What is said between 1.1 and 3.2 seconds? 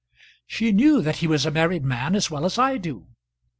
he was a married man as well as I do.